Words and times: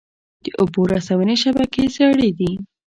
د 0.43 0.45
اوبو 0.61 0.81
رسونې 0.93 1.35
شبکې 1.43 1.83
زړې 1.95 2.29
دي؟ 2.39 2.51